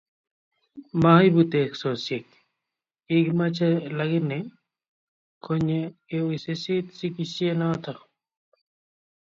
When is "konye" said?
5.43-5.79